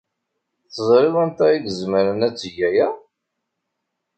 [0.73, 2.87] Teẓriḍ anta ay izemren ad teg aya?